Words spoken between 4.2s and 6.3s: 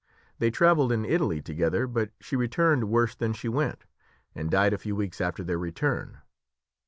and died a few weeks after their return.